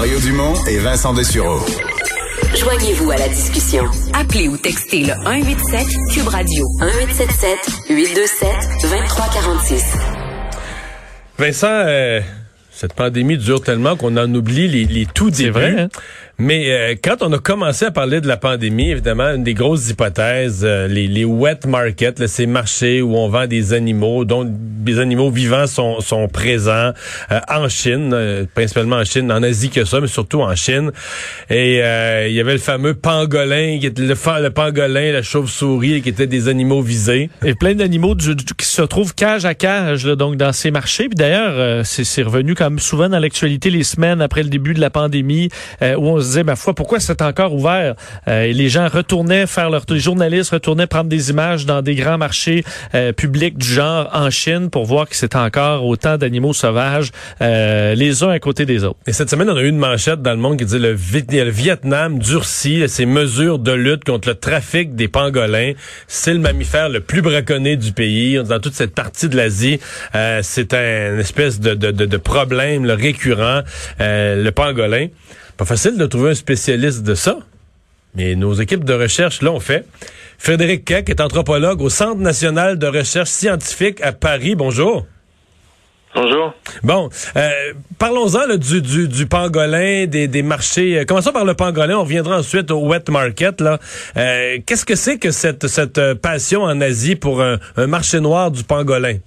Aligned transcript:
Mario 0.00 0.18
Dumont 0.20 0.54
et 0.66 0.78
Vincent 0.78 1.12
Dessureau. 1.12 1.60
Joignez-vous 2.56 3.10
à 3.10 3.18
la 3.18 3.28
discussion. 3.28 3.84
Appelez 4.14 4.48
ou 4.48 4.56
textez 4.56 5.00
le 5.00 5.12
187 5.12 5.86
Cube 6.14 6.28
Radio 6.28 6.64
1877 6.80 7.58
827 7.90 8.48
2346. 8.80 9.84
Vincent, 11.36 11.66
euh, 11.68 12.22
cette 12.70 12.94
pandémie 12.94 13.36
dure 13.36 13.62
tellement 13.62 13.94
qu'on 13.94 14.16
en 14.16 14.34
oublie 14.34 14.68
les, 14.68 14.86
les 14.86 15.04
tout 15.04 15.28
débuts. 15.28 15.50
vrai, 15.50 15.78
hein? 15.78 15.88
Mais 16.40 16.70
euh, 16.70 16.94
quand 17.02 17.16
on 17.20 17.30
a 17.34 17.38
commencé 17.38 17.84
à 17.84 17.90
parler 17.90 18.22
de 18.22 18.26
la 18.26 18.38
pandémie, 18.38 18.90
évidemment, 18.90 19.34
une 19.34 19.44
des 19.44 19.52
grosses 19.52 19.90
hypothèses, 19.90 20.62
euh, 20.64 20.88
les, 20.88 21.06
les 21.06 21.26
wet 21.26 21.66
markets, 21.66 22.18
là, 22.18 22.28
ces 22.28 22.46
marchés 22.46 23.02
où 23.02 23.14
on 23.14 23.28
vend 23.28 23.46
des 23.46 23.74
animaux, 23.74 24.24
dont 24.24 24.46
des 24.46 24.98
animaux 24.98 25.30
vivants 25.30 25.66
sont, 25.66 26.00
sont 26.00 26.28
présents 26.28 26.92
euh, 27.30 27.40
en 27.46 27.68
Chine, 27.68 28.12
euh, 28.14 28.46
principalement 28.54 28.96
en 28.96 29.04
Chine, 29.04 29.30
en 29.30 29.42
Asie 29.42 29.68
que 29.68 29.84
ça, 29.84 30.00
mais 30.00 30.06
surtout 30.06 30.40
en 30.40 30.56
Chine. 30.56 30.92
Et 31.50 31.82
euh, 31.82 32.26
il 32.26 32.34
y 32.34 32.40
avait 32.40 32.54
le 32.54 32.58
fameux 32.58 32.94
pangolin, 32.94 33.78
qui 33.78 33.86
était 33.86 34.00
le, 34.00 34.14
le 34.42 34.50
pangolin, 34.50 35.12
la 35.12 35.22
chauve-souris, 35.22 36.00
qui 36.00 36.08
étaient 36.08 36.26
des 36.26 36.48
animaux 36.48 36.80
visés. 36.80 37.28
Et 37.44 37.54
plein 37.54 37.74
d'animaux 37.74 38.14
qui 38.14 38.64
se 38.66 38.82
trouvent 38.82 39.14
cage 39.14 39.44
à 39.44 39.54
cage 39.54 40.06
là, 40.06 40.16
donc 40.16 40.36
dans 40.36 40.52
ces 40.52 40.70
marchés. 40.70 41.08
Puis 41.08 41.16
d'ailleurs, 41.16 41.52
euh, 41.54 41.82
c'est 41.84 42.22
revenu 42.22 42.54
comme 42.54 42.78
souvent 42.78 43.10
dans 43.10 43.18
l'actualité 43.18 43.68
les 43.68 43.82
semaines 43.82 44.22
après 44.22 44.42
le 44.42 44.48
début 44.48 44.72
de 44.72 44.80
la 44.80 44.88
pandémie, 44.88 45.50
où 45.82 46.08
on 46.08 46.29
disait, 46.30 46.44
ma 46.44 46.56
foi, 46.56 46.74
pourquoi 46.74 46.98
c'est 47.00 47.22
encore 47.22 47.52
ouvert? 47.54 47.94
Euh, 48.28 48.42
Et 48.44 48.52
les 48.52 48.68
gens 48.68 48.88
retournaient 48.88 49.46
faire 49.46 49.70
leur, 49.70 49.82
les 49.88 49.98
journalistes 50.00 50.50
retournaient 50.52 50.86
prendre 50.86 51.08
des 51.08 51.30
images 51.30 51.66
dans 51.66 51.82
des 51.82 51.94
grands 51.94 52.18
marchés 52.18 52.64
euh, 52.94 53.12
publics 53.12 53.56
du 53.58 53.66
genre 53.66 54.08
en 54.12 54.30
Chine 54.30 54.70
pour 54.70 54.84
voir 54.86 55.08
que 55.08 55.16
c'est 55.16 55.36
encore 55.36 55.84
autant 55.86 56.16
d'animaux 56.16 56.52
sauvages 56.54 57.10
euh, 57.42 57.94
les 57.94 58.22
uns 58.22 58.30
à 58.30 58.38
côté 58.38 58.64
des 58.66 58.84
autres. 58.84 58.98
Et 59.06 59.12
cette 59.12 59.30
semaine, 59.30 59.50
on 59.50 59.56
a 59.56 59.60
eu 59.62 59.68
une 59.68 59.78
manchette 59.78 60.22
dans 60.22 60.30
le 60.32 60.36
monde 60.38 60.58
qui 60.58 60.64
dit 60.64 60.78
le, 60.78 60.94
Vi- 60.94 61.24
le 61.30 61.50
Vietnam 61.50 62.18
durcit 62.18 62.88
ses 62.88 63.06
mesures 63.06 63.58
de 63.58 63.72
lutte 63.72 64.04
contre 64.04 64.28
le 64.28 64.34
trafic 64.34 64.94
des 64.94 65.08
pangolins. 65.08 65.72
C'est 66.08 66.32
le 66.32 66.40
mammifère 66.40 66.88
le 66.88 67.00
plus 67.00 67.22
braconné 67.22 67.76
du 67.76 67.92
pays. 67.92 68.38
Dans 68.42 68.60
toute 68.60 68.74
cette 68.74 68.94
partie 68.94 69.28
de 69.28 69.36
l'Asie, 69.36 69.78
c'est 70.42 70.74
un 70.74 71.18
espèce 71.18 71.60
de, 71.60 71.74
de, 71.74 72.16
problème 72.16 72.84
récurrent, 72.90 73.62
le 73.98 74.50
pangolin. 74.50 75.06
Pas 75.60 75.66
facile 75.66 75.98
de 75.98 76.06
trouver 76.06 76.30
un 76.30 76.34
spécialiste 76.34 77.02
de 77.02 77.14
ça. 77.14 77.36
Mais 78.14 78.34
nos 78.34 78.54
équipes 78.54 78.82
de 78.82 78.94
recherche 78.94 79.42
l'ont 79.42 79.60
fait. 79.60 79.84
Frédéric 80.38 80.86
Keck 80.86 81.10
est 81.10 81.20
anthropologue 81.20 81.82
au 81.82 81.90
Centre 81.90 82.18
national 82.18 82.78
de 82.78 82.86
recherche 82.86 83.28
scientifique 83.28 84.00
à 84.00 84.12
Paris. 84.12 84.54
Bonjour. 84.54 85.06
Bonjour. 86.14 86.54
Bon, 86.82 87.10
euh, 87.36 87.50
parlons-en 87.98 88.46
là, 88.46 88.56
du, 88.56 88.80
du, 88.80 89.06
du 89.06 89.26
pangolin, 89.26 90.06
des, 90.06 90.28
des 90.28 90.42
marchés. 90.42 90.98
Euh, 90.98 91.04
Commençons 91.04 91.30
par 91.30 91.44
le 91.44 91.52
pangolin, 91.52 91.98
on 91.98 92.04
reviendra 92.04 92.38
ensuite 92.38 92.70
au 92.70 92.88
wet 92.88 93.04
market. 93.10 93.60
Là. 93.60 93.78
Euh, 94.16 94.56
Qu'est-ce 94.64 94.86
que 94.86 94.96
c'est 94.96 95.18
que 95.18 95.30
cette, 95.30 95.66
cette 95.66 95.98
euh, 95.98 96.14
passion 96.14 96.62
en 96.62 96.80
Asie 96.80 97.16
pour 97.16 97.42
un, 97.42 97.58
un 97.76 97.86
marché 97.86 98.18
noir 98.20 98.50
du 98.50 98.64
pangolin? 98.64 99.18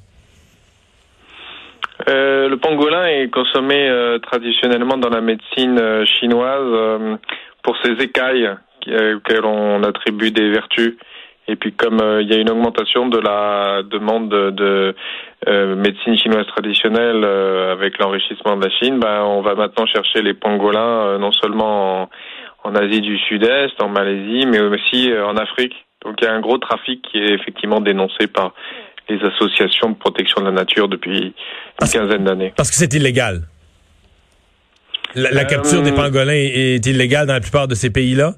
Euh, 2.10 2.50
le 2.50 2.58
pangolin 2.58 3.06
est 3.06 3.30
consommé 3.30 3.88
euh, 3.90 4.20
traditionnellement 4.20 4.98
dans 4.98 5.10
la 5.10 5.22
médecine 5.22 5.80
euh, 5.80 6.06
chinoise 6.06 7.18
pour 7.64 7.78
ses 7.84 7.92
écailles 8.04 8.50
auxquelles 8.86 9.46
on 9.46 9.82
attribue 9.84 10.32
des 10.32 10.50
vertus. 10.50 10.98
Et 11.48 11.56
puis 11.56 11.74
comme 11.74 12.00
il 12.22 12.30
y 12.30 12.34
a 12.34 12.38
une 12.38 12.50
augmentation 12.50 13.08
de 13.08 13.20
la 13.20 13.82
demande 13.84 14.30
de, 14.30 14.50
de, 15.46 15.76
médecine 15.76 16.18
chinoise 16.18 16.46
traditionnelle 16.48 17.24
avec 17.24 17.98
l'enrichissement 18.00 18.58
de 18.58 18.66
la 18.66 18.72
Chine, 18.72 19.00
ben, 19.00 19.24
on 19.24 19.42
va 19.42 19.56
maintenant 19.56 19.86
chercher 19.86 20.22
les 20.22 20.34
pangolins 20.34 21.18
non 21.20 21.32
seulement 21.32 22.10
en, 22.64 22.76
Asie 22.76 23.02
du 23.02 23.18
Sud-Est, 23.18 23.82
en 23.82 23.90
Malaisie, 23.90 24.46
mais 24.48 24.62
aussi 24.62 25.12
en 25.18 25.36
Afrique. 25.36 25.76
Donc 26.06 26.16
il 26.22 26.26
y 26.26 26.28
a 26.28 26.34
un 26.34 26.42
gros 26.42 26.58
trafic 26.58 27.02
qui 27.10 27.18
est 27.18 27.34
effectivement 27.34 27.82
dénoncé 27.82 28.28
par 28.28 28.54
les 29.10 29.20
associations 29.24 29.90
de 29.92 29.96
protection 29.96 30.42
de 30.42 30.46
la 30.46 30.52
nature 30.52 30.88
depuis 30.88 31.34
une 31.82 31.88
quinzaine 31.88 32.24
d'années. 32.24 32.54
Parce 32.56 32.70
que 32.70 32.76
c'est 32.76 32.94
illégal. 32.94 33.42
La, 35.16 35.30
la 35.32 35.42
Euh, 35.42 35.46
capture 35.46 35.82
des 35.84 35.92
pangolins 35.92 36.34
est 36.34 36.86
illégale 36.88 37.28
dans 37.28 37.34
la 37.34 37.42
plupart 37.42 37.68
de 37.68 37.76
ces 37.76 37.92
pays-là? 37.92 38.34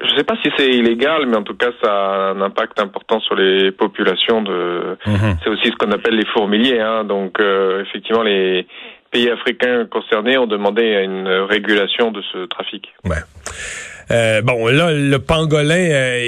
Je 0.00 0.12
ne 0.12 0.18
sais 0.18 0.24
pas 0.24 0.36
si 0.42 0.48
c'est 0.56 0.68
illégal, 0.68 1.26
mais 1.26 1.36
en 1.36 1.42
tout 1.42 1.56
cas, 1.56 1.70
ça 1.82 1.90
a 1.90 2.30
un 2.30 2.40
impact 2.40 2.78
important 2.78 3.18
sur 3.20 3.34
les 3.34 3.72
populations. 3.72 4.42
De... 4.42 4.96
C'est 5.42 5.50
aussi 5.50 5.66
ce 5.66 5.76
qu'on 5.76 5.90
appelle 5.90 6.14
les 6.14 6.26
fourmiliers. 6.26 6.78
Hein. 6.78 7.02
Donc, 7.04 7.40
euh, 7.40 7.82
effectivement, 7.82 8.22
les 8.22 8.66
pays 9.10 9.30
africains 9.30 9.86
concernés 9.86 10.38
ont 10.38 10.46
demandé 10.46 10.82
une 10.82 11.28
régulation 11.28 12.10
de 12.10 12.22
ce 12.32 12.46
trafic. 12.46 12.92
Ouais. 13.04 13.16
Euh, 14.10 14.40
bon, 14.42 14.66
là, 14.68 14.92
le 14.92 15.18
pangolin 15.18 15.74
euh, 15.74 16.18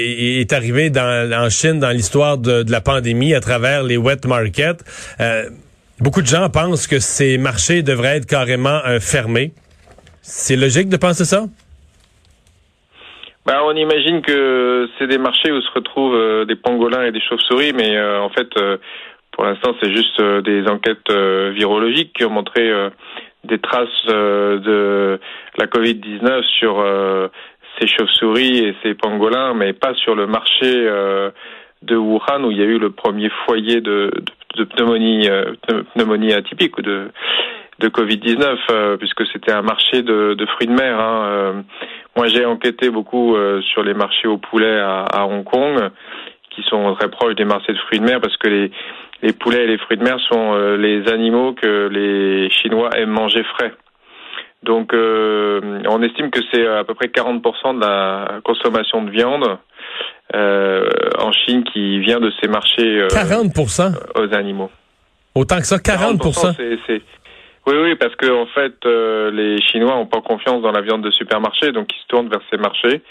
est 0.41 0.53
arrivé 0.53 0.89
dans, 0.89 1.31
en 1.33 1.49
Chine 1.49 1.79
dans 1.79 1.89
l'histoire 1.89 2.37
de, 2.37 2.63
de 2.63 2.71
la 2.71 2.81
pandémie 2.81 3.33
à 3.33 3.39
travers 3.39 3.83
les 3.83 3.97
wet 3.97 4.27
markets. 4.27 4.83
Euh, 5.19 5.49
beaucoup 5.99 6.21
de 6.21 6.27
gens 6.27 6.47
pensent 6.49 6.87
que 6.87 6.99
ces 6.99 7.37
marchés 7.37 7.81
devraient 7.81 8.17
être 8.17 8.27
carrément 8.27 8.79
fermés. 8.99 9.51
C'est 10.21 10.55
logique 10.55 10.89
de 10.89 10.97
penser 10.97 11.25
ça? 11.25 11.45
Bah, 13.47 13.61
on 13.65 13.75
imagine 13.75 14.21
que 14.21 14.87
c'est 14.99 15.07
des 15.07 15.17
marchés 15.17 15.51
où 15.51 15.59
se 15.59 15.71
retrouvent 15.73 16.45
des 16.45 16.55
pangolins 16.55 17.05
et 17.05 17.11
des 17.11 17.21
chauves-souris, 17.21 17.73
mais 17.73 17.99
en 17.99 18.29
fait, 18.29 18.49
pour 19.31 19.45
l'instant, 19.45 19.75
c'est 19.81 19.91
juste 19.91 20.19
euh, 20.19 20.41
des 20.41 20.67
enquêtes 20.67 21.09
euh, 21.09 21.51
virologiques 21.55 22.13
qui 22.13 22.25
ont 22.25 22.29
montré 22.29 22.69
euh, 22.69 22.89
des 23.43 23.59
traces 23.59 24.05
de 24.05 25.19
la 25.57 25.65
Covid-19 25.65 26.43
sur 26.59 26.85
ces 27.79 27.87
chauves-souris 27.87 28.59
et 28.59 28.75
ces 28.83 28.93
pangolins, 28.93 29.55
mais 29.55 29.73
pas 29.73 29.95
sur 29.95 30.13
le 30.13 30.27
marché 30.27 30.87
de 31.81 31.95
Wuhan 31.95 32.43
où 32.43 32.51
il 32.51 32.57
y 32.57 32.61
a 32.61 32.65
eu 32.65 32.77
le 32.77 32.91
premier 32.91 33.31
foyer 33.45 33.81
de, 33.81 34.11
de, 34.13 34.23
de 34.57 34.63
pneumonie, 34.65 35.27
euh, 35.27 35.53
pneumonie 35.95 36.33
atypique 36.33 36.77
ou 36.77 36.81
de 36.81 37.09
de 37.79 37.89
Covid-19, 37.89 38.57
euh, 38.69 38.97
puisque 38.97 39.25
c'était 39.33 39.51
un 39.51 39.63
marché 39.63 40.03
de, 40.03 40.35
de 40.35 40.45
fruits 40.45 40.67
de 40.67 40.73
mer. 40.73 40.99
Hein. 40.99 41.23
Euh, 41.25 41.53
moi, 42.15 42.27
j'ai 42.27 42.45
enquêté 42.45 42.91
beaucoup 42.91 43.35
sur 43.71 43.81
les 43.83 43.95
marchés 43.95 44.27
au 44.27 44.37
poulet 44.37 44.79
à, 44.79 44.99
à 45.05 45.25
Hong 45.25 45.43
Kong, 45.43 45.89
qui 46.51 46.61
sont 46.69 46.93
très 46.93 47.09
proches 47.09 47.33
des 47.33 47.45
marchés 47.45 47.73
de 47.73 47.79
fruits 47.79 47.99
de 47.99 48.05
mer, 48.05 48.21
parce 48.21 48.37
que 48.37 48.49
les, 48.49 48.71
les 49.21 49.33
poulets 49.33 49.63
et 49.63 49.67
les 49.67 49.77
fruits 49.77 49.97
de 49.97 50.03
mer 50.03 50.19
sont 50.31 50.53
euh, 50.53 50.77
les 50.77 51.07
animaux 51.11 51.53
que 51.53 51.87
les 51.87 52.49
Chinois 52.49 52.89
aiment 52.95 53.11
manger 53.11 53.43
frais. 53.43 53.73
Donc, 54.63 54.93
euh, 54.93 55.81
on 55.89 56.01
estime 56.03 56.29
que 56.29 56.39
c'est 56.51 56.65
à 56.67 56.83
peu 56.83 56.93
près 56.93 57.07
40% 57.07 57.75
de 57.75 57.81
la 57.81 58.41
consommation 58.43 59.03
de 59.03 59.09
viande 59.09 59.57
euh, 60.35 60.87
en 61.17 61.31
Chine 61.31 61.63
qui 61.63 61.99
vient 61.99 62.19
de 62.19 62.31
ces 62.39 62.47
marchés 62.47 63.01
euh, 63.01 63.07
40 63.07 63.51
aux 64.15 64.35
animaux. 64.35 64.69
Autant 65.33 65.57
que 65.57 65.65
ça, 65.65 65.79
40 65.79 66.21
c'est, 66.31 66.77
c'est... 66.85 67.01
Oui, 67.65 67.75
oui, 67.81 67.95
parce 67.95 68.15
que 68.15 68.29
en 68.29 68.45
fait, 68.47 68.73
les 69.33 69.61
Chinois 69.61 69.95
n'ont 69.95 70.05
pas 70.05 70.21
confiance 70.21 70.61
dans 70.61 70.71
la 70.71 70.81
viande 70.81 71.03
de 71.03 71.11
supermarché, 71.11 71.71
donc 71.71 71.87
ils 71.95 72.01
se 72.01 72.07
tournent 72.07 72.29
vers 72.29 72.41
ces 72.49 72.57
marchés. 72.57 73.01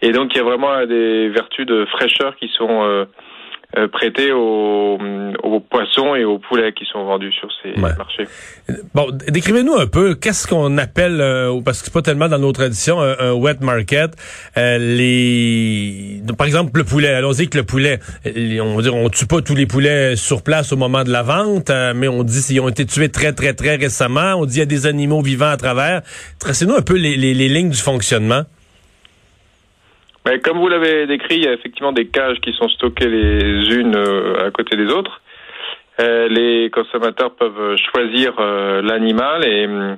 Et 0.00 0.12
donc, 0.12 0.30
il 0.34 0.38
y 0.38 0.40
a 0.40 0.44
vraiment 0.44 0.86
des 0.86 1.28
vertus 1.30 1.66
de 1.66 1.84
fraîcheur 1.86 2.36
qui 2.36 2.48
sont 2.48 3.06
euh, 3.76 3.86
prêtées 3.86 4.32
aux, 4.32 4.98
aux 5.42 5.60
poissons 5.60 6.14
et 6.14 6.24
aux 6.24 6.38
poulets 6.38 6.72
qui 6.72 6.86
sont 6.90 7.04
vendus 7.04 7.32
sur 7.32 7.48
ces 7.62 7.78
Ouais. 7.80 7.90
marchés. 7.98 8.24
Bon, 8.94 9.08
décrivez-nous 9.28 9.74
un 9.74 9.86
peu 9.86 10.14
qu'est-ce 10.14 10.46
qu'on 10.46 10.78
appelle, 10.78 11.20
euh, 11.20 11.60
parce 11.62 11.80
que 11.80 11.84
c'est 11.86 11.92
pas 11.92 12.00
tellement 12.02 12.28
dans 12.28 12.38
nos 12.38 12.52
traditions, 12.52 13.00
un, 13.00 13.14
un 13.18 13.32
wet 13.34 13.56
market. 13.60 14.12
Euh, 14.56 14.78
les, 14.78 16.22
par 16.36 16.46
exemple, 16.46 16.70
le 16.78 16.84
poulet. 16.84 17.08
Allons-y 17.08 17.48
que 17.48 17.58
le 17.58 17.64
poulet. 17.64 17.98
On 18.24 18.76
va 18.76 18.82
dire, 18.82 18.94
on 18.94 19.08
tue 19.10 19.26
pas 19.26 19.42
tous 19.42 19.54
les 19.54 19.66
poulets 19.66 20.16
sur 20.16 20.42
place 20.42 20.72
au 20.72 20.76
moment 20.76 21.04
de 21.04 21.10
la 21.12 21.22
vente, 21.22 21.70
euh, 21.70 21.92
mais 21.94 22.08
on 22.08 22.22
dit 22.22 22.40
s'ils 22.40 22.60
ont 22.60 22.68
été 22.68 22.86
tués 22.86 23.10
très 23.10 23.32
très 23.32 23.52
très 23.52 23.76
récemment. 23.76 24.34
On 24.36 24.46
dit 24.46 24.56
il 24.56 24.60
y 24.60 24.62
a 24.62 24.66
des 24.66 24.86
animaux 24.86 25.20
vivants 25.20 25.50
à 25.50 25.56
travers. 25.58 26.02
Tracez-nous 26.38 26.74
un 26.74 26.82
peu 26.82 26.94
les, 26.96 27.16
les, 27.16 27.34
les 27.34 27.48
lignes 27.48 27.70
du 27.70 27.76
fonctionnement. 27.78 28.42
Mais 30.28 30.40
comme 30.40 30.58
vous 30.58 30.68
l'avez 30.68 31.06
décrit, 31.06 31.36
il 31.36 31.44
y 31.44 31.48
a 31.48 31.54
effectivement 31.54 31.92
des 31.92 32.06
cages 32.06 32.38
qui 32.40 32.52
sont 32.52 32.68
stockées 32.68 33.08
les 33.08 33.74
unes 33.74 33.96
euh, 33.96 34.46
à 34.46 34.50
côté 34.50 34.76
des 34.76 34.86
autres. 34.92 35.22
Euh, 36.00 36.28
les 36.28 36.70
consommateurs 36.70 37.34
peuvent 37.34 37.76
choisir 37.90 38.34
euh, 38.38 38.82
l'animal 38.82 39.44
et 39.46 39.66
hum, 39.66 39.96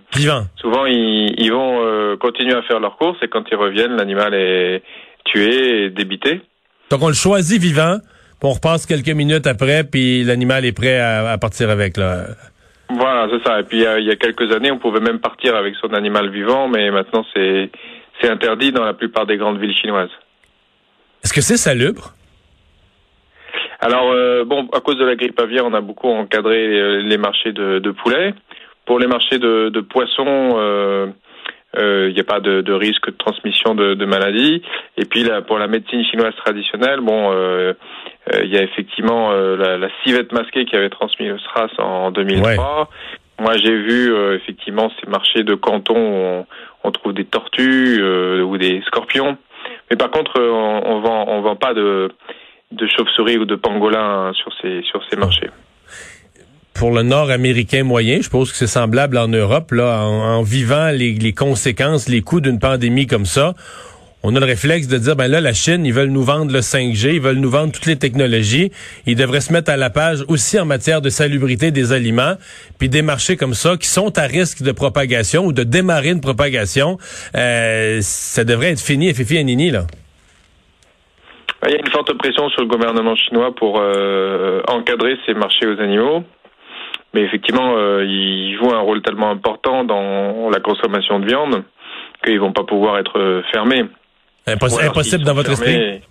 souvent 0.57 0.87
ils, 0.87 1.35
ils 1.37 1.53
vont 1.53 2.17
continuer 2.19 2.55
à 2.55 2.63
faire 2.63 2.81
leurs 2.81 2.97
courses 2.97 3.19
et 3.23 3.29
quand 3.29 3.43
ils 3.51 3.57
reviennent, 3.57 3.97
l'animal 3.97 4.33
est 4.35 4.83
tué 5.25 5.85
et 5.85 5.91
débité. 5.91 6.41
Donc 6.91 7.03
on 7.03 7.09
le 7.09 7.15
choisit 7.15 7.61
vivant. 7.61 7.99
puis 7.99 8.49
on 8.49 8.53
repasse 8.53 8.87
quelques 8.87 9.11
minutes 9.11 9.47
après, 9.49 9.83
puis 9.85 10.23
l'animal 10.23 10.65
est 10.65 10.73
prêt 10.73 10.99
à, 10.99 11.33
à 11.33 11.39
partir 11.39 11.71
avec. 11.71 11.97
Là. 11.97 12.27
Voilà, 12.89 13.29
c'est 13.31 13.47
ça. 13.47 13.61
Et 13.61 13.65
puis 13.65 13.79
il 13.79 14.05
y 14.05 14.11
a 14.11 14.17
quelques 14.17 14.51
années, 14.53 14.71
on 14.71 14.79
pouvait 14.79 15.01
même 15.01 15.19
partir 15.19 15.57
avec 15.57 15.75
son 15.75 15.93
animal 15.93 16.31
vivant, 16.31 16.69
mais 16.69 16.91
maintenant 16.91 17.25
c'est 17.35 17.71
c'est 18.21 18.29
interdit 18.29 18.73
dans 18.73 18.85
la 18.85 18.95
plupart 18.95 19.27
des 19.27 19.37
grandes 19.37 19.59
villes 19.59 19.77
chinoises. 19.77 20.11
Est-ce 21.25 21.33
que 21.33 21.41
c'est 21.41 21.57
salubre? 21.57 22.15
Alors 23.81 24.11
euh, 24.13 24.45
bon, 24.45 24.69
à 24.73 24.81
cause 24.81 24.99
de 24.99 25.05
la 25.05 25.17
grippe 25.17 25.39
aviaire, 25.41 25.65
on 25.65 25.75
a 25.75 25.81
beaucoup 25.81 26.09
encadré 26.09 26.67
euh, 26.67 27.03
les 27.03 27.17
marchés 27.17 27.53
de, 27.53 27.79
de 27.79 27.91
poulets 27.91 28.35
pour 28.87 28.99
les 28.99 29.07
marchés 29.07 29.39
de, 29.39 29.69
de 29.69 29.81
poissons, 29.81 31.13
il 31.77 32.13
n'y 32.13 32.21
a 32.21 32.25
pas 32.25 32.41
de, 32.41 32.61
de, 32.61 32.73
risque 32.73 33.07
de 33.07 33.17
transmission 33.17 33.77
de, 33.77 33.95
de 33.95 34.05
maladies. 34.05 34.63
Et 34.97 35.05
puis 35.05 35.23
là, 35.23 35.43
pour 35.43 35.59
la 35.59 35.69
médecine 35.69 36.05
chinoise 36.05 36.35
traditionnelle, 36.45 36.99
bon, 37.01 37.33
il 38.43 38.49
y 38.49 38.59
a 38.59 38.63
effectivement 38.63 39.31
la, 39.31 39.79
la, 39.79 39.89
civette 40.03 40.33
masquée 40.33 40.65
qui 40.65 40.75
avait 40.75 40.89
transmis 40.89 41.29
le 41.29 41.39
SRAS 41.39 41.71
en 41.79 42.11
2003. 42.11 42.91
Moi, 43.41 43.57
j'ai 43.57 43.77
vu 43.77 44.15
effectivement 44.35 44.91
ces 45.01 45.11
marchés 45.11 45.43
de 45.43 45.55
canton 45.55 45.97
où 45.97 46.47
on, 46.85 46.91
trouve 46.93 47.15
des 47.15 47.25
tortues 47.25 48.03
ou 48.43 48.57
des 48.59 48.83
scorpions. 48.87 49.37
Mais 49.91 49.97
par 49.97 50.11
contre, 50.11 50.39
on, 50.39 50.83
on 50.85 51.01
vend, 51.01 51.25
on 51.29 51.41
vend 51.41 51.57
pas 51.57 51.75
de 51.75 52.11
de 52.73 52.87
chauves-souris 52.87 53.39
ou 53.39 53.45
de 53.45 53.57
pangolins 53.57 54.33
sur 54.35 54.53
ces 54.61 54.83
sur 54.83 55.01
ces 55.11 55.17
marchés. 55.17 55.51
Pour 56.75 56.93
le 56.93 57.03
Nord 57.03 57.31
américain 57.31 57.83
moyen, 57.83 58.19
je 58.19 58.23
suppose 58.23 58.53
que 58.53 58.57
c'est 58.57 58.67
semblable 58.67 59.19
en 59.19 59.29
Europe, 59.29 59.73
là, 59.73 60.03
en, 60.03 60.43
vivant 60.43 60.89
les, 60.91 61.13
les, 61.13 61.33
conséquences, 61.35 62.09
les 62.09 62.23
coûts 62.23 62.41
d'une 62.41 62.59
pandémie 62.59 63.07
comme 63.07 63.27
ça. 63.27 63.55
On 64.23 64.37
a 64.37 64.41
le 64.41 64.45
réflexe 64.45 64.87
de 64.87 64.99
dire, 64.99 65.17
ben 65.17 65.29
là, 65.29 65.41
la 65.41 65.55
Chine, 65.55 65.87
ils 65.87 65.95
veulent 65.95 66.11
nous 66.11 66.23
vendre 66.23 66.53
le 66.53 66.61
5G, 66.61 67.15
ils 67.15 67.23
veulent 67.23 67.39
nous 67.39 67.49
vendre 67.49 67.73
toutes 67.73 67.87
les 67.87 67.99
technologies. 67.99 68.71
Ils 69.07 69.17
devraient 69.17 69.41
se 69.41 69.51
mettre 69.51 69.71
à 69.71 69.79
la 69.79 69.89
page 69.89 70.25
aussi 70.29 70.61
en 70.61 70.67
matière 70.67 71.01
de 71.01 71.09
salubrité 71.09 71.71
des 71.71 71.95
aliments. 71.95 72.35
Puis 72.79 72.91
des 72.91 73.01
marchés 73.01 73.39
comme 73.39 73.55
ça, 73.55 73.79
qui 73.79 73.89
sont 73.89 74.19
à 74.19 74.23
risque 74.23 74.63
de 74.63 74.73
propagation 74.73 75.47
ou 75.47 75.53
de 75.55 75.63
démarrer 75.63 76.11
une 76.11 76.21
propagation, 76.21 76.99
euh, 77.35 78.01
ça 78.03 78.45
devrait 78.45 78.73
être 78.73 78.81
fini 78.81 79.09
et 79.09 79.15
fifi 79.15 79.39
à 79.39 79.43
nini, 79.43 79.71
là. 79.71 79.87
Il 81.67 81.73
y 81.73 81.77
a 81.77 81.79
une 81.79 81.91
forte 81.91 82.13
pression 82.19 82.49
sur 82.51 82.61
le 82.61 82.69
gouvernement 82.69 83.17
chinois 83.17 83.55
pour 83.55 83.79
euh, 83.81 84.61
encadrer 84.69 85.17
ces 85.25 85.33
marchés 85.33 85.67
aux 85.67 85.81
animaux. 85.81 86.25
Mais 87.15 87.23
effectivement, 87.23 87.75
euh, 87.77 88.05
ils 88.05 88.57
jouent 88.57 88.75
un 88.75 88.81
rôle 88.81 89.01
tellement 89.01 89.31
important 89.31 89.85
dans 89.85 90.51
la 90.51 90.61
consommation 90.61 91.21
de 91.21 91.27
viande 91.27 91.63
qu'ils 92.23 92.39
vont 92.39 92.53
pas 92.53 92.65
pouvoir 92.65 92.99
être 92.99 93.43
fermés. 93.51 93.85
Impossible 94.47 95.25
dans 95.25 95.35
votre 95.35 95.51
esprit 95.53 96.03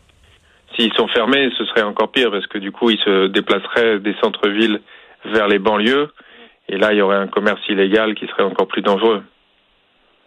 S'ils 0.75 0.93
sont 0.93 1.07
fermés, 1.07 1.49
ce 1.57 1.65
serait 1.65 1.81
encore 1.81 2.11
pire 2.11 2.31
parce 2.31 2.47
que 2.47 2.57
du 2.57 2.71
coup, 2.71 2.89
ils 2.89 2.99
se 2.99 3.27
déplaceraient 3.27 3.99
des 3.99 4.15
centres-villes 4.21 4.79
vers 5.25 5.47
les 5.47 5.59
banlieues. 5.59 6.09
Et 6.69 6.77
là, 6.77 6.93
il 6.93 6.99
y 6.99 7.01
aurait 7.01 7.17
un 7.17 7.27
commerce 7.27 7.59
illégal 7.67 8.13
qui 8.15 8.27
serait 8.27 8.43
encore 8.43 8.67
plus 8.67 8.81
dangereux. 8.81 9.23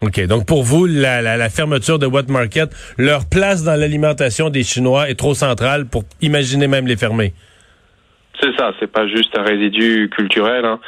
OK. 0.01 0.19
Donc, 0.27 0.45
pour 0.45 0.63
vous, 0.63 0.85
la, 0.85 1.21
la, 1.21 1.37
la 1.37 1.49
fermeture 1.49 1.97
de 1.97 2.05
Wet 2.05 2.25
Market, 2.27 2.69
leur 2.97 3.21
place 3.29 3.63
dans 3.63 3.79
l'alimentation 3.79 4.49
des 4.49 4.63
Chinois 4.63 5.09
est 5.09 5.15
trop 5.15 5.33
centrale 5.33 5.85
pour 5.85 6.03
imaginer 6.21 6.67
même 6.67 6.85
les 6.85 6.97
fermer. 6.97 7.33
C'est 8.41 8.53
ça. 8.57 8.73
C'est 8.79 8.91
pas 8.91 9.07
juste 9.07 9.37
un 9.37 9.43
résidu 9.43 10.09
culturel. 10.09 10.65
Hein. 10.65 10.79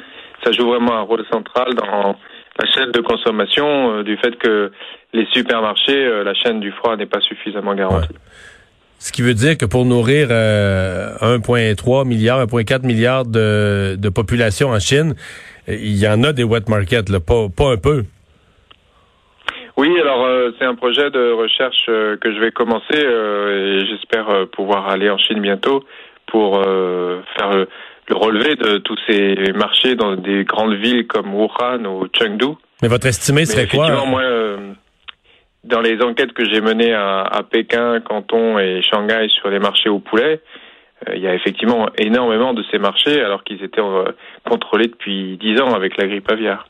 Ça 0.44 0.52
joue 0.52 0.68
vraiment 0.68 0.96
un 0.96 1.02
rôle 1.02 1.26
central 1.32 1.74
dans 1.76 2.18
la 2.60 2.66
chaîne 2.72 2.92
de 2.92 3.02
consommation 3.02 3.98
euh, 3.98 4.04
du 4.04 4.18
fait 4.18 4.36
que 4.38 4.72
les 5.13 5.25
supermarchés, 5.31 6.06
euh, 6.06 6.24
la 6.24 6.34
chaîne 6.34 6.60
du 6.60 6.72
froid 6.72 6.96
n'est 6.96 7.06
pas 7.06 7.22
suffisamment 7.22 7.75
garantie. 7.75 8.13
Ce 9.00 9.12
qui 9.12 9.22
veut 9.22 9.34
dire 9.34 9.57
que 9.57 9.66
pour 9.66 9.86
nourrir 9.86 10.30
1,3 10.30 10.31
euh, 10.31 12.06
milliard, 12.06 12.46
1,4 12.46 12.86
milliard 12.86 13.25
de, 13.25 13.96
de 13.98 14.10
population 14.10 14.69
en 14.69 14.80
Chine, 14.80 15.16
il 15.68 15.98
y 15.98 16.07
en 16.07 16.24
a 16.24 16.31
des 16.31 16.44
wet 16.44 16.69
markets, 16.69 17.10
là, 17.10 17.19
pas, 17.19 17.48
pas 17.56 17.74
un 17.74 17.78
peu. 17.78 18.04
Oui, 19.78 20.00
alors 20.00 20.24
euh, 20.24 20.52
c'est 20.57 20.66
un 20.66 20.75
projet 20.75 21.10
de 21.10 21.31
recherche 21.31 21.86
euh, 21.90 22.16
que 22.18 22.34
je 22.34 22.40
vais 22.40 22.52
commencer 22.52 22.96
euh, 22.96 23.81
et 23.81 23.86
j'espère 23.86 24.48
pouvoir 24.54 24.88
aller 24.88 25.10
en 25.10 25.18
Chine 25.18 25.42
bientôt 25.42 25.84
pour 26.28 26.62
faire 26.63 27.66
le 28.07 28.16
relevé 28.16 28.56
de 28.56 28.78
tous 28.78 28.98
ces 29.07 29.36
marchés 29.54 29.96
dans 29.96 30.16
des 30.16 30.44
grandes 30.44 30.75
villes 30.75 31.07
comme 31.07 31.34
Wuhan 31.34 31.86
ou 31.86 32.07
Chengdu. 32.18 32.54
Mais 32.81 32.88
votre 32.88 33.07
estimé 33.07 33.46
serait 33.46 33.68
quoi 33.68 34.06
moi, 34.06 34.22
dans 35.63 35.81
les 35.81 36.00
enquêtes 36.02 36.34
que 36.34 36.46
j'ai 36.46 36.62
menées 36.62 36.94
à, 36.94 37.22
à, 37.22 37.44
Pékin, 37.44 38.00
Canton 38.02 38.60
et 38.60 38.81
Shanghai 38.84 39.28
sur 39.30 39.50
les 39.50 39.60
marchés 39.60 39.90
au 39.90 40.00
poulet, 40.00 40.42
il 41.13 41.22
y 41.22 41.28
a 41.28 41.34
effectivement 41.34 41.88
énormément 41.98 42.54
de 42.54 42.63
ces 42.72 42.78
marchés 42.78 43.22
alors 43.22 43.44
qu'ils 43.44 43.63
étaient 43.63 43.81
contrôlés 44.48 44.88
depuis 44.88 45.38
dix 45.38 45.60
ans 45.62 45.74
avec 45.74 45.98
la 45.98 46.07
grippe 46.07 46.31
aviaire. 46.31 46.68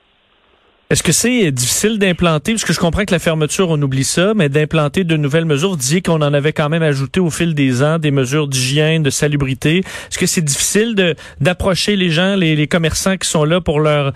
Est-ce 0.92 1.02
que 1.02 1.12
c'est 1.12 1.52
difficile 1.52 1.98
d'implanter, 1.98 2.52
parce 2.52 2.64
que 2.64 2.72
je 2.72 2.80
comprends 2.80 3.06
que 3.06 3.12
la 3.12 3.18
fermeture, 3.18 3.70
on 3.72 3.82
oublie 3.82 4.04
ça, 4.04 4.36
mais 4.36 4.50
d'implanter 4.50 5.04
de 5.04 5.18
nouvelles 5.18 5.46
mesures, 5.46 5.72
vous 5.72 6.02
qu'on 6.02 6.22
en 6.22 6.32
avait 6.32 6.54
quand 6.54 6.70
même 6.70 6.84
ajouté 6.84 7.20
au 7.20 7.32
fil 7.32 7.56
des 7.56 7.82
ans 7.82 7.98
des 7.98 8.12
mesures 8.12 8.48
d'hygiène, 8.48 9.02
de 9.02 9.10
salubrité. 9.10 9.80
Est-ce 9.80 10.20
que 10.20 10.28
c'est 10.28 10.44
difficile 10.44 11.16
d'approcher 11.42 11.96
les 11.96 12.10
gens, 12.10 12.36
les, 12.36 12.68
commerçants 12.68 13.18
qui 13.18 13.28
sont 13.28 13.46
là 13.46 13.62
pour 13.62 13.80
leur 13.80 14.12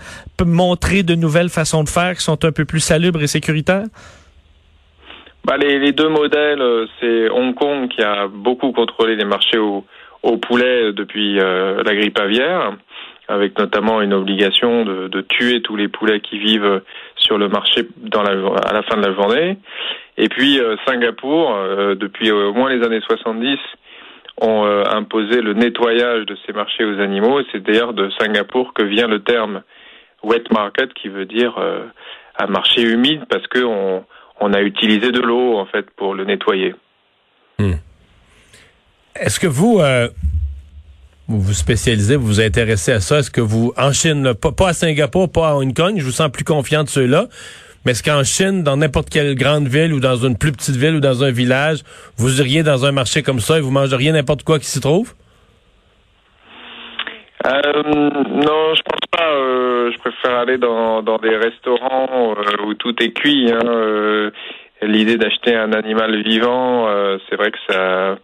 montrer 0.46 1.02
de 1.02 1.16
nouvelles 1.16 1.48
façons 1.48 1.82
de 1.82 1.88
faire 1.88 2.14
qui 2.14 2.22
sont 2.22 2.44
un 2.44 2.52
peu 2.52 2.64
plus 2.64 2.78
salubres 2.78 3.20
et 3.20 3.26
sécuritaires? 3.26 3.86
Bah, 5.44 5.56
les, 5.56 5.90
deux 5.90 6.08
modèles, 6.08 6.62
euh, 6.62 6.86
c'est 7.00 7.30
Hong 7.30 7.52
Kong 7.52 7.88
qui 7.88 8.00
a 8.00 8.28
beaucoup 8.28 8.70
contrôlé 8.70 9.16
les 9.16 9.24
marchés 9.24 9.58
au, 9.58 9.84
au 10.22 10.36
poulet 10.36 10.92
depuis 10.92 11.40
euh, 11.40 11.82
la 11.82 11.96
grippe 11.96 12.18
aviaire 12.20 12.76
avec 13.30 13.58
notamment 13.58 14.02
une 14.02 14.12
obligation 14.12 14.84
de, 14.84 15.20
tuer 15.22 15.62
tous 15.62 15.76
les 15.76 15.88
poulets 15.88 16.20
qui 16.20 16.38
vivent 16.38 16.82
sur 17.16 17.38
le 17.38 17.48
marché 17.48 17.86
à 18.12 18.72
la 18.72 18.82
fin 18.82 18.96
de 18.96 19.06
la 19.06 19.14
journée. 19.14 19.56
Et 20.16 20.28
puis 20.28 20.60
euh, 20.60 20.76
Singapour, 20.86 21.54
euh, 21.54 21.94
depuis 21.94 22.30
au 22.30 22.52
moins 22.52 22.70
les 22.70 22.84
années 22.84 23.00
70, 23.00 23.58
ont 24.40 24.64
euh, 24.64 24.82
imposé 24.90 25.40
le 25.40 25.54
nettoyage 25.54 26.26
de 26.26 26.36
ces 26.44 26.52
marchés 26.52 26.84
aux 26.84 27.00
animaux. 27.00 27.40
C'est 27.52 27.62
d'ailleurs 27.62 27.92
de 27.92 28.10
Singapour 28.18 28.74
que 28.74 28.82
vient 28.82 29.06
le 29.06 29.22
terme 29.22 29.62
wet 30.22 30.44
market, 30.50 30.92
qui 30.94 31.08
veut 31.08 31.24
dire 31.24 31.54
un 32.38 32.46
marché 32.46 32.82
humide, 32.82 33.22
parce 33.30 33.46
que 33.46 33.64
on, 33.64 34.04
on 34.40 34.52
a 34.52 34.60
utilisé 34.60 35.12
de 35.12 35.20
l'eau 35.20 35.56
en 35.56 35.64
fait 35.64 35.88
pour 35.92 36.14
le 36.14 36.24
nettoyer. 36.24 36.74
Hmm. 37.58 37.74
Est-ce 39.14 39.40
que 39.40 39.46
vous 39.46 39.80
vous 41.30 41.40
vous 41.40 41.52
spécialisez, 41.52 42.16
vous 42.16 42.26
vous 42.26 42.40
intéressez 42.40 42.92
à 42.92 43.00
ça. 43.00 43.20
Est-ce 43.20 43.30
que 43.30 43.40
vous, 43.40 43.72
en 43.76 43.92
Chine, 43.92 44.34
pas, 44.34 44.68
à 44.68 44.72
Singapour, 44.72 45.30
pas 45.30 45.50
à 45.50 45.54
Hong 45.54 45.74
Kong, 45.74 45.94
je 45.96 46.04
vous 46.04 46.10
sens 46.10 46.30
plus 46.30 46.44
confiant 46.44 46.82
de 46.82 46.88
ceux-là, 46.88 47.26
mais 47.84 47.92
est-ce 47.92 48.02
qu'en 48.02 48.24
Chine, 48.24 48.62
dans 48.62 48.76
n'importe 48.76 49.08
quelle 49.10 49.34
grande 49.36 49.68
ville 49.68 49.94
ou 49.94 50.00
dans 50.00 50.16
une 50.16 50.36
plus 50.36 50.52
petite 50.52 50.76
ville 50.76 50.96
ou 50.96 51.00
dans 51.00 51.22
un 51.22 51.30
village, 51.30 51.78
vous 52.16 52.40
iriez 52.40 52.62
dans 52.62 52.84
un 52.84 52.92
marché 52.92 53.22
comme 53.22 53.40
ça 53.40 53.58
et 53.58 53.60
vous 53.60 53.70
mangeriez 53.70 54.12
n'importe 54.12 54.42
quoi 54.42 54.58
qui 54.58 54.66
s'y 54.66 54.80
trouve? 54.80 55.14
Euh, 57.46 57.82
non, 57.82 58.74
je 58.74 58.82
pense 58.82 59.06
pas. 59.10 59.30
Euh, 59.30 59.90
je 59.92 59.98
préfère 59.98 60.40
aller 60.40 60.58
dans, 60.58 61.02
dans 61.02 61.16
des 61.16 61.36
restaurants 61.36 62.34
euh, 62.36 62.66
où 62.66 62.74
tout 62.74 62.94
est 63.02 63.12
cuit. 63.12 63.50
Hein, 63.50 64.30
L'idée 64.82 65.16
d'acheter 65.16 65.54
un 65.54 65.74
animal 65.74 66.22
vivant, 66.22 66.88
c'est 67.28 67.36
vrai 67.36 67.50
que 67.50 67.58
ça 67.68 68.16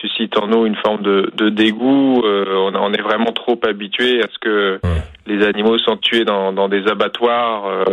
suscite 0.00 0.36
en 0.38 0.46
nous 0.46 0.66
une 0.66 0.76
forme 0.76 1.02
de, 1.02 1.30
de 1.34 1.48
dégoût. 1.48 2.22
Euh, 2.24 2.44
on, 2.56 2.74
on, 2.74 2.92
est 2.92 3.02
vraiment 3.02 3.32
trop 3.32 3.58
habitué 3.66 4.22
à 4.22 4.26
ce 4.32 4.38
que 4.38 4.80
les 5.26 5.44
animaux 5.44 5.78
sont 5.78 5.96
tués 5.96 6.24
dans, 6.24 6.52
dans 6.52 6.68
des 6.68 6.86
abattoirs, 6.88 7.66
euh, 7.66 7.84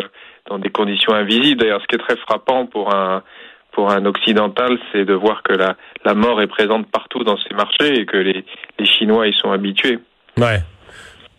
dans 0.50 0.60
des 0.60 0.70
conditions 0.70 1.14
invisibles. 1.14 1.62
D'ailleurs, 1.62 1.82
ce 1.82 1.88
qui 1.88 1.96
est 1.96 2.06
très 2.06 2.18
frappant 2.18 2.66
pour 2.66 2.96
un 2.96 3.24
pour 3.72 3.92
un 3.92 4.06
occidental, 4.06 4.80
c'est 4.94 5.04
de 5.04 5.14
voir 5.14 5.44
que 5.44 5.52
la, 5.52 5.76
la 6.06 6.14
mort 6.14 6.42
est 6.42 6.48
présente 6.48 6.90
partout 6.90 7.26
dans 7.26 7.36
ces 7.38 7.54
marchés 7.54 8.00
et 8.00 8.06
que 8.06 8.16
les, 8.16 8.46
les 8.80 8.86
Chinois 8.86 9.28
y 9.28 9.34
sont 9.34 9.52
habitués. 9.52 10.00
Ouais. 10.38 10.60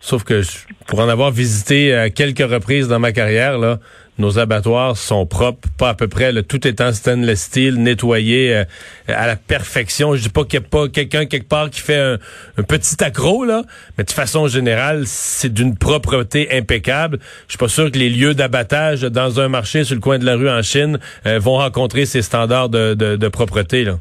Sauf 0.06 0.22
que 0.22 0.42
pour 0.86 1.00
en 1.00 1.08
avoir 1.08 1.32
visité 1.32 1.92
à 1.92 2.10
quelques 2.10 2.48
reprises 2.48 2.86
dans 2.86 3.00
ma 3.00 3.10
carrière, 3.10 3.58
là, 3.58 3.80
nos 4.18 4.38
abattoirs 4.38 4.96
sont 4.96 5.26
propres, 5.26 5.68
pas 5.80 5.88
à 5.88 5.94
peu 5.94 6.06
près, 6.06 6.32
tout 6.44 6.64
est 6.64 6.80
en 6.80 6.92
stainless 6.92 7.40
steel, 7.40 7.74
nettoyé 7.74 8.54
euh, 8.54 8.64
à 9.08 9.26
la 9.26 9.34
perfection. 9.34 10.14
Je 10.14 10.22
dis 10.22 10.28
pas 10.28 10.44
qu'il 10.44 10.60
n'y 10.60 10.66
a 10.66 10.68
pas 10.68 10.86
quelqu'un 10.86 11.26
quelque 11.26 11.48
part 11.48 11.70
qui 11.70 11.80
fait 11.80 11.98
un, 11.98 12.62
petit 12.62 13.02
accro, 13.02 13.44
là, 13.44 13.62
mais 13.98 14.04
de 14.04 14.12
façon 14.12 14.46
générale, 14.46 15.02
c'est 15.06 15.52
d'une 15.52 15.76
propreté 15.76 16.56
impeccable. 16.56 17.18
Je 17.48 17.54
suis 17.54 17.58
pas 17.58 17.66
sûr 17.66 17.90
que 17.90 17.98
les 17.98 18.08
lieux 18.08 18.34
d'abattage 18.34 19.02
dans 19.02 19.40
un 19.40 19.48
marché 19.48 19.82
sur 19.82 19.96
le 19.96 20.00
coin 20.00 20.20
de 20.20 20.24
la 20.24 20.36
rue 20.36 20.48
en 20.48 20.62
Chine 20.62 21.00
euh, 21.26 21.40
vont 21.40 21.56
rencontrer 21.56 22.06
ces 22.06 22.22
standards 22.22 22.68
de, 22.68 22.94
de, 22.94 23.28
propreté, 23.28 23.82
là. 23.82 23.94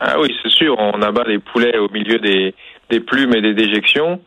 Ah 0.00 0.20
oui, 0.20 0.28
c'est 0.42 0.52
sûr, 0.52 0.76
on 0.78 1.00
abat 1.00 1.24
les 1.26 1.38
poulets 1.38 1.78
au 1.78 1.88
milieu 1.88 2.18
des, 2.18 2.54
des 2.90 3.00
plumes 3.00 3.34
et 3.34 3.40
des 3.40 3.54
déjections. 3.54 4.20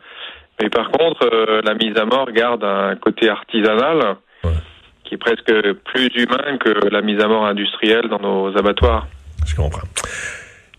Mais 0.60 0.68
par 0.68 0.90
contre, 0.90 1.28
euh, 1.32 1.60
la 1.64 1.74
mise 1.74 1.96
à 1.96 2.04
mort 2.04 2.30
garde 2.32 2.64
un 2.64 2.96
côté 2.96 3.28
artisanal 3.28 4.16
qui 5.04 5.14
est 5.14 5.18
presque 5.18 5.52
plus 5.92 6.08
humain 6.14 6.58
que 6.58 6.88
la 6.88 7.02
mise 7.02 7.20
à 7.20 7.26
mort 7.26 7.44
industrielle 7.44 8.08
dans 8.08 8.20
nos 8.20 8.56
abattoirs. 8.56 9.08
Je 9.46 9.56
comprends. 9.56 9.86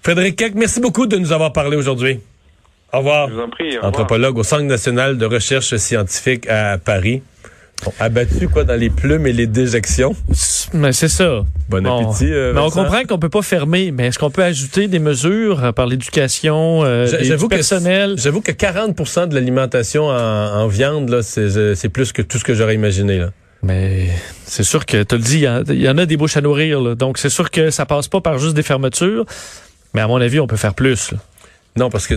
Frédéric 0.02 0.38
Keck, 0.38 0.56
merci 0.56 0.80
beaucoup 0.80 1.06
de 1.06 1.18
nous 1.18 1.34
avoir 1.34 1.52
parlé 1.52 1.76
aujourd'hui. 1.76 2.20
Au 2.94 3.00
revoir. 3.00 3.28
Je 3.30 3.34
vous 3.34 3.42
en 3.42 3.50
prie. 3.50 3.78
Anthropologue 3.82 4.38
au 4.38 4.44
Centre 4.44 4.64
national 4.64 5.18
de 5.18 5.26
recherche 5.26 5.76
scientifique 5.76 6.48
à 6.48 6.78
Paris. 6.78 7.22
Bon, 7.84 7.94
abattu 8.00 8.48
quoi 8.48 8.64
dans 8.64 8.76
les 8.80 8.90
plumes 8.90 9.26
et 9.26 9.34
les 9.34 9.48
déjections. 9.48 10.16
Mais 10.74 10.92
c'est 10.94 11.08
ça. 11.08 11.44
Bon 11.70 11.82
Bon. 11.82 12.10
appétit. 12.10 12.32
euh, 12.32 12.54
mais 12.54 12.60
on 12.62 12.70
comprend 12.70 13.04
qu'on 13.04 13.18
peut 13.18 13.30
pas 13.30 13.42
fermer, 13.42 13.92
mais 13.92 14.08
est-ce 14.08 14.20
qu'on 14.20 14.30
peut 14.30 14.44
ajouter 14.44 14.88
des 14.88 15.00
mesures 15.00 15.64
euh, 15.64 15.72
par 15.72 15.88
l'éducation, 15.88 16.84
euh, 16.84 17.08
du 17.38 17.48
personnel? 17.48 18.16
J'avoue 18.18 18.42
que 18.42 18.52
40% 18.52 19.28
de 19.30 19.36
l'alimentation 19.36 20.08
en, 20.08 20.12
en 20.14 20.68
viande 20.68 21.10
là, 21.10 21.22
c'est 21.24 21.90
plus 21.90 22.12
que 22.12 22.22
tout 22.22 22.38
ce 22.38 22.44
que 22.44 22.54
j'aurais 22.54 22.76
imaginé 22.76 23.18
là. 23.18 23.30
Mais 23.64 24.10
c'est 24.46 24.64
sûr 24.64 24.86
que, 24.86 25.04
tu 25.04 25.16
le 25.16 25.22
dis, 25.22 25.36
il 25.38 25.42
y 25.44 25.48
en- 25.50 25.64
il 25.68 25.82
y, 25.82 25.88
en 25.90 25.98
a 26.00 26.06
des 26.08 26.18
bouches 26.18 26.36
à 26.38 26.42
nourrir. 26.42 26.82
là. 26.82 26.96
Donc, 26.96 27.20
c'est 27.20 27.30
sûr 27.30 27.52
que 27.52 27.70
ça 27.70 27.86
passe 27.86 28.08
pas 28.08 28.20
par 28.20 28.40
juste 28.40 28.56
des 28.56 28.64
fermetures. 28.64 29.26
Mais 29.94 30.02
à 30.02 30.08
mon 30.08 30.20
avis, 30.20 30.40
on 30.40 30.48
peut 30.48 30.56
faire 30.58 30.74
plus. 30.74 31.12
là. 31.12 31.20
Non, 31.78 31.90
parce 31.92 32.08
que 32.08 32.16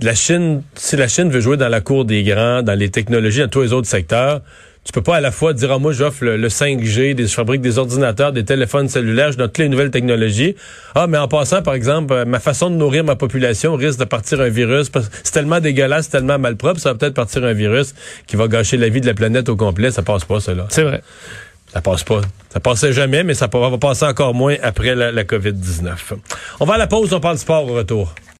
la 0.00 0.14
Chine, 0.16 0.62
si 0.74 0.96
la 0.96 1.06
Chine 1.06 1.30
veut 1.30 1.40
jouer 1.40 1.56
dans 1.56 1.68
la 1.68 1.80
cour 1.80 2.04
des 2.04 2.24
grands, 2.24 2.62
dans 2.62 2.76
les 2.76 2.90
technologies, 2.90 3.38
dans 3.40 3.48
tous 3.48 3.62
les 3.62 3.72
autres 3.72 3.86
secteurs, 3.88 4.40
tu 4.84 4.92
peux 4.92 5.00
pas 5.02 5.16
à 5.16 5.20
la 5.20 5.30
fois 5.30 5.54
dire, 5.54 5.72
ah, 5.72 5.78
moi, 5.78 5.92
j'offre 5.92 6.24
le, 6.24 6.36
le 6.36 6.48
5G, 6.48 7.14
des, 7.14 7.26
je 7.26 7.32
fabrique 7.32 7.62
des 7.62 7.78
ordinateurs, 7.78 8.32
des 8.32 8.44
téléphones 8.44 8.88
cellulaires, 8.88 9.32
je 9.32 9.38
donne 9.38 9.48
toutes 9.48 9.58
les 9.58 9.70
nouvelles 9.70 9.90
technologies. 9.90 10.56
Ah, 10.94 11.06
mais 11.06 11.16
en 11.16 11.26
passant, 11.26 11.62
par 11.62 11.74
exemple, 11.74 12.12
euh, 12.12 12.24
ma 12.26 12.38
façon 12.38 12.68
de 12.68 12.76
nourrir 12.76 13.02
ma 13.02 13.16
population 13.16 13.76
risque 13.76 13.98
de 13.98 14.04
partir 14.04 14.42
un 14.42 14.50
virus. 14.50 14.90
parce 14.90 15.08
que 15.08 15.16
C'est 15.24 15.32
tellement 15.32 15.60
dégueulasse, 15.60 16.04
c'est 16.06 16.10
tellement 16.12 16.38
malpropre, 16.38 16.78
ça 16.80 16.92
va 16.92 16.98
peut-être 16.98 17.14
partir 17.14 17.44
un 17.44 17.54
virus 17.54 17.94
qui 18.26 18.36
va 18.36 18.46
gâcher 18.46 18.76
la 18.76 18.90
vie 18.90 19.00
de 19.00 19.06
la 19.06 19.14
planète 19.14 19.48
au 19.48 19.56
complet. 19.56 19.90
Ça 19.90 20.02
passe 20.02 20.24
pas, 20.24 20.40
cela. 20.40 20.66
C'est 20.68 20.82
vrai. 20.84 21.02
Ça 21.72 21.80
passe 21.80 22.04
pas. 22.04 22.20
Ça 22.52 22.60
passait 22.60 22.92
jamais, 22.92 23.24
mais 23.24 23.34
ça 23.34 23.48
va 23.52 23.78
passer 23.78 24.04
encore 24.04 24.34
moins 24.34 24.54
après 24.62 24.94
la, 24.94 25.10
la 25.10 25.24
COVID-19. 25.24 25.92
On 26.60 26.66
va 26.66 26.74
à 26.74 26.78
la 26.78 26.86
pause, 26.86 27.12
on 27.12 27.20
parle 27.20 27.38
sport 27.38 27.68
au 27.68 27.74
retour. 27.74 28.14